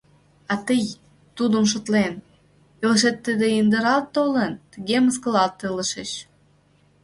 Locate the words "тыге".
3.25-3.47, 4.71-4.97